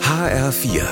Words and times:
HR4, 0.00 0.82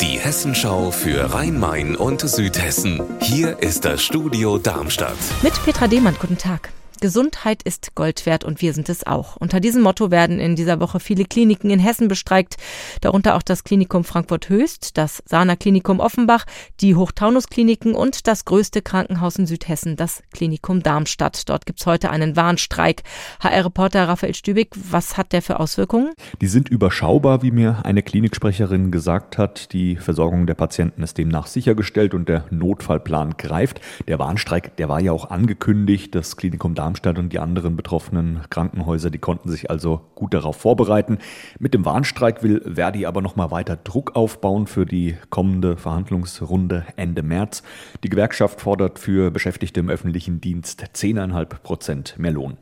die 0.00 0.18
Hessenschau 0.18 0.90
für 0.90 1.34
Rhein-Main 1.34 1.96
und 1.96 2.22
Südhessen. 2.22 3.02
Hier 3.20 3.58
ist 3.62 3.84
das 3.84 4.02
Studio 4.02 4.56
Darmstadt. 4.56 5.18
Mit 5.42 5.52
Petra 5.64 5.86
Demann, 5.86 6.16
guten 6.18 6.38
Tag. 6.38 6.70
Gesundheit 7.00 7.62
ist 7.62 7.94
Gold 7.94 8.26
wert 8.26 8.44
und 8.44 8.60
wir 8.60 8.74
sind 8.74 8.90
es 8.90 9.06
auch. 9.06 9.36
Unter 9.36 9.58
diesem 9.58 9.82
Motto 9.82 10.10
werden 10.10 10.38
in 10.38 10.54
dieser 10.54 10.80
Woche 10.80 11.00
viele 11.00 11.24
Kliniken 11.24 11.70
in 11.70 11.78
Hessen 11.78 12.08
bestreikt, 12.08 12.56
darunter 13.00 13.36
auch 13.36 13.42
das 13.42 13.64
Klinikum 13.64 14.04
Frankfurt-Höchst, 14.04 14.98
das 14.98 15.22
Sahner 15.24 15.56
Klinikum 15.56 15.98
Offenbach, 15.98 16.44
die 16.80 16.94
Hochtaunus-Kliniken 16.94 17.94
und 17.94 18.26
das 18.26 18.44
größte 18.44 18.82
Krankenhaus 18.82 19.36
in 19.36 19.46
Südhessen, 19.46 19.96
das 19.96 20.22
Klinikum 20.32 20.82
Darmstadt. 20.82 21.48
Dort 21.48 21.64
gibt 21.64 21.80
es 21.80 21.86
heute 21.86 22.10
einen 22.10 22.36
Warnstreik. 22.36 23.02
HR-Reporter 23.40 24.06
Raphael 24.06 24.34
Stübig, 24.34 24.68
was 24.90 25.16
hat 25.16 25.32
der 25.32 25.40
für 25.40 25.58
Auswirkungen? 25.58 26.12
Die 26.40 26.48
sind 26.48 26.68
überschaubar, 26.68 27.42
wie 27.42 27.50
mir 27.50 27.80
eine 27.84 28.02
Kliniksprecherin 28.02 28.90
gesagt 28.90 29.38
hat. 29.38 29.72
Die 29.72 29.96
Versorgung 29.96 30.46
der 30.46 30.54
Patienten 30.54 31.02
ist 31.02 31.16
demnach 31.16 31.46
sichergestellt 31.46 32.12
und 32.12 32.28
der 32.28 32.44
Notfallplan 32.50 33.36
greift. 33.38 33.80
Der 34.06 34.18
Warnstreik, 34.18 34.76
der 34.76 34.90
war 34.90 35.00
ja 35.00 35.12
auch 35.12 35.30
angekündigt. 35.30 36.14
Das 36.14 36.36
Klinikum 36.36 36.74
Darmstadt 36.74 36.89
Darmstadt 36.90 37.18
und 37.18 37.32
die 37.32 37.38
anderen 37.38 37.76
betroffenen 37.76 38.40
Krankenhäuser, 38.50 39.10
die 39.10 39.18
konnten 39.18 39.48
sich 39.48 39.70
also 39.70 40.00
gut 40.16 40.34
darauf 40.34 40.56
vorbereiten. 40.56 41.18
Mit 41.60 41.72
dem 41.72 41.84
Warnstreik 41.84 42.42
will 42.42 42.62
Verdi 42.74 43.06
aber 43.06 43.22
noch 43.22 43.36
mal 43.36 43.52
weiter 43.52 43.76
Druck 43.76 44.16
aufbauen 44.16 44.66
für 44.66 44.86
die 44.86 45.16
kommende 45.30 45.76
Verhandlungsrunde 45.76 46.84
Ende 46.96 47.22
März. 47.22 47.62
Die 48.02 48.08
Gewerkschaft 48.08 48.60
fordert 48.60 48.98
für 48.98 49.30
Beschäftigte 49.30 49.78
im 49.78 49.88
öffentlichen 49.88 50.40
Dienst 50.40 50.82
10,5 50.92 51.62
Prozent 51.62 52.18
mehr 52.18 52.32
Lohn. 52.32 52.58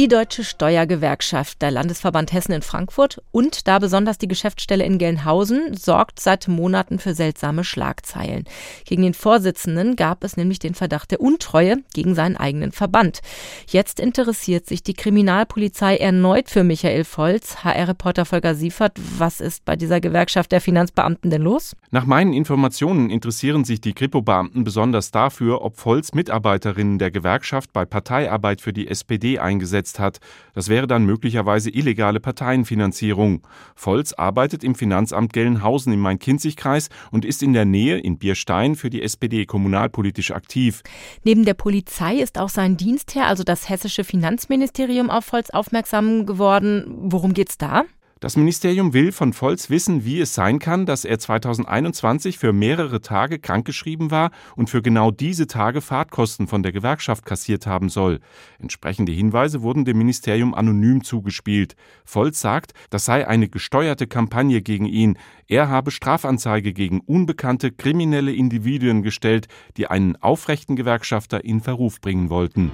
Die 0.00 0.08
Deutsche 0.08 0.44
Steuergewerkschaft, 0.44 1.60
der 1.60 1.70
Landesverband 1.70 2.32
Hessen 2.32 2.52
in 2.52 2.62
Frankfurt 2.62 3.20
und 3.32 3.68
da 3.68 3.78
besonders 3.78 4.16
die 4.16 4.28
Geschäftsstelle 4.28 4.82
in 4.82 4.96
Gelnhausen 4.96 5.74
sorgt 5.76 6.20
seit 6.20 6.48
Monaten 6.48 6.98
für 6.98 7.12
seltsame 7.12 7.64
Schlagzeilen. 7.64 8.44
Gegen 8.86 9.02
den 9.02 9.12
Vorsitzenden 9.12 9.96
gab 9.96 10.24
es 10.24 10.38
nämlich 10.38 10.58
den 10.58 10.72
Verdacht 10.72 11.10
der 11.10 11.20
Untreue 11.20 11.84
gegen 11.92 12.14
seinen 12.14 12.38
eigenen 12.38 12.72
Verband. 12.72 13.20
Jetzt 13.68 14.00
interessiert 14.00 14.66
sich 14.66 14.82
die 14.82 14.94
Kriminalpolizei 14.94 15.98
erneut 15.98 16.48
für 16.48 16.64
Michael 16.64 17.04
Volz. 17.04 17.62
HR-Reporter 17.62 18.24
Volker 18.24 18.54
Siefert, 18.54 18.96
was 19.18 19.42
ist 19.42 19.66
bei 19.66 19.76
dieser 19.76 20.00
Gewerkschaft 20.00 20.50
der 20.50 20.62
Finanzbeamten 20.62 21.30
denn 21.30 21.42
los? 21.42 21.76
Nach 21.90 22.06
meinen 22.06 22.32
Informationen 22.32 23.10
interessieren 23.10 23.64
sich 23.64 23.82
die 23.82 23.92
Kripo-Beamten 23.92 24.64
besonders 24.64 25.10
dafür, 25.10 25.60
ob 25.60 25.76
Volz 25.76 26.14
Mitarbeiterinnen 26.14 26.98
der 26.98 27.10
Gewerkschaft 27.10 27.74
bei 27.74 27.84
Parteiarbeit 27.84 28.62
für 28.62 28.72
die 28.72 28.88
SPD 28.88 29.38
eingesetzt 29.38 29.89
eingesetzt 29.90 29.98
hat. 29.98 30.20
Das 30.54 30.68
wäre 30.68 30.86
dann 30.86 31.04
möglicherweise 31.04 31.70
illegale 31.70 32.20
Parteienfinanzierung. 32.20 33.42
Volz 33.74 34.12
arbeitet 34.12 34.64
im 34.64 34.74
Finanzamt 34.74 35.32
Gelnhausen 35.32 35.92
im 35.92 36.00
Main-Kinzig-Kreis 36.00 36.88
und 37.10 37.24
ist 37.24 37.42
in 37.42 37.52
der 37.52 37.64
Nähe 37.64 37.98
in 37.98 38.18
Bierstein 38.18 38.76
für 38.76 38.90
die 38.90 39.02
SPD 39.02 39.46
kommunalpolitisch 39.46 40.30
aktiv. 40.30 40.82
Neben 41.24 41.44
der 41.44 41.54
Polizei 41.54 42.16
ist 42.16 42.38
auch 42.38 42.48
sein 42.48 42.76
Dienstherr, 42.76 43.26
also 43.26 43.42
das 43.44 43.68
hessische 43.68 44.04
Finanzministerium, 44.04 45.10
auf 45.10 45.32
Volz 45.32 45.50
aufmerksam 45.50 46.26
geworden. 46.26 46.84
Worum 47.02 47.34
geht's 47.34 47.58
da? 47.58 47.84
Das 48.20 48.36
Ministerium 48.36 48.92
will 48.92 49.12
von 49.12 49.32
Volz 49.32 49.70
wissen, 49.70 50.04
wie 50.04 50.20
es 50.20 50.34
sein 50.34 50.58
kann, 50.58 50.84
dass 50.84 51.06
er 51.06 51.18
2021 51.18 52.38
für 52.38 52.52
mehrere 52.52 53.00
Tage 53.00 53.38
krankgeschrieben 53.38 54.10
war 54.10 54.30
und 54.56 54.68
für 54.68 54.82
genau 54.82 55.10
diese 55.10 55.46
Tage 55.46 55.80
Fahrtkosten 55.80 56.46
von 56.46 56.62
der 56.62 56.72
Gewerkschaft 56.72 57.24
kassiert 57.24 57.66
haben 57.66 57.88
soll. 57.88 58.20
Entsprechende 58.58 59.10
Hinweise 59.10 59.62
wurden 59.62 59.86
dem 59.86 59.96
Ministerium 59.96 60.52
anonym 60.52 61.02
zugespielt. 61.02 61.76
Volz 62.04 62.42
sagt, 62.42 62.74
das 62.90 63.06
sei 63.06 63.26
eine 63.26 63.48
gesteuerte 63.48 64.06
Kampagne 64.06 64.60
gegen 64.60 64.84
ihn. 64.84 65.16
Er 65.48 65.70
habe 65.70 65.90
Strafanzeige 65.90 66.74
gegen 66.74 67.00
unbekannte 67.00 67.72
kriminelle 67.72 68.34
Individuen 68.34 69.02
gestellt, 69.02 69.48
die 69.78 69.86
einen 69.86 70.16
aufrechten 70.16 70.76
Gewerkschafter 70.76 71.42
in 71.42 71.62
Verruf 71.62 72.02
bringen 72.02 72.28
wollten. 72.28 72.70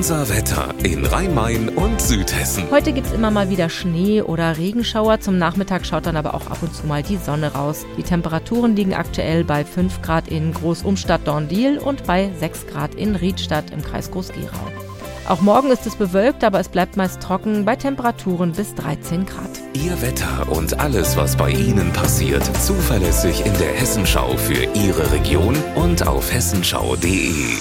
Unser 0.00 0.30
Wetter 0.30 0.74
in 0.82 1.04
Rhein-Main 1.04 1.68
und 1.68 2.00
Südhessen. 2.00 2.64
Heute 2.70 2.94
gibt 2.94 3.08
es 3.08 3.12
immer 3.12 3.30
mal 3.30 3.50
wieder 3.50 3.68
Schnee 3.68 4.22
oder 4.22 4.56
Regenschauer. 4.56 5.20
Zum 5.20 5.36
Nachmittag 5.36 5.84
schaut 5.84 6.06
dann 6.06 6.16
aber 6.16 6.32
auch 6.32 6.46
ab 6.46 6.56
und 6.62 6.74
zu 6.74 6.86
mal 6.86 7.02
die 7.02 7.18
Sonne 7.18 7.52
raus. 7.52 7.84
Die 7.98 8.02
Temperaturen 8.02 8.74
liegen 8.74 8.94
aktuell 8.94 9.44
bei 9.44 9.62
5 9.62 10.00
Grad 10.00 10.26
in 10.28 10.54
Großumstadt-Dorndiel 10.54 11.76
und 11.76 12.06
bei 12.06 12.30
6 12.40 12.68
Grad 12.68 12.94
in 12.94 13.14
Riedstadt 13.14 13.72
im 13.72 13.82
Kreis 13.82 14.10
Groß-Gerau. 14.10 14.72
Auch 15.28 15.42
morgen 15.42 15.70
ist 15.70 15.86
es 15.86 15.96
bewölkt, 15.96 16.44
aber 16.44 16.60
es 16.60 16.70
bleibt 16.70 16.96
meist 16.96 17.20
trocken 17.22 17.66
bei 17.66 17.76
Temperaturen 17.76 18.52
bis 18.52 18.74
13 18.76 19.26
Grad. 19.26 19.50
Ihr 19.74 20.00
Wetter 20.00 20.50
und 20.50 20.80
alles, 20.80 21.14
was 21.18 21.36
bei 21.36 21.50
Ihnen 21.50 21.92
passiert, 21.92 22.44
zuverlässig 22.64 23.44
in 23.44 23.52
der 23.58 23.74
Hessenschau 23.74 24.34
für 24.38 24.64
Ihre 24.72 25.12
Region 25.12 25.54
und 25.74 26.06
auf 26.06 26.32
hessenschau.de. 26.32 27.60